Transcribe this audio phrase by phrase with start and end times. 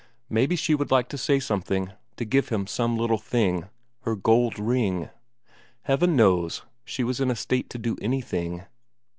[0.31, 3.69] Maybe she would like to say something, to give him some little thing
[3.99, 5.11] her gold ring;
[5.83, 8.65] Heaven knows, she was in a state to do anything.